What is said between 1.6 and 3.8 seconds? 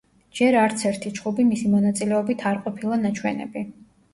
მონაწილეობით არ ყოფილა ნაჩვენები.